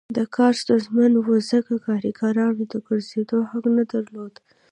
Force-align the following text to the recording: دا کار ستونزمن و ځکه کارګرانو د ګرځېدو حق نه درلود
دا 0.17 0.23
کار 0.37 0.53
ستونزمن 0.61 1.11
و 1.15 1.21
ځکه 1.51 1.73
کارګرانو 1.87 2.63
د 2.71 2.75
ګرځېدو 2.87 3.37
حق 3.49 3.65
نه 3.77 3.83
درلود 3.91 4.33